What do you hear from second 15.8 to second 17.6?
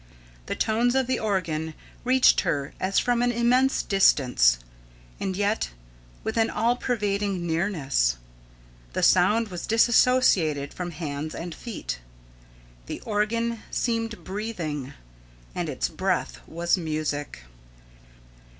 breath was music.